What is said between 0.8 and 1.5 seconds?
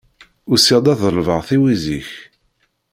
ad ḍelbeɣ